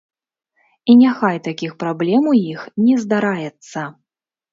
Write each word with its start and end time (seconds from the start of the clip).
І 0.93 0.93
няхай 1.01 1.35
такіх 1.47 1.75
праблем 1.83 2.23
у 2.31 2.33
іх 2.53 2.65
не 2.87 2.95
здараецца! 3.05 3.85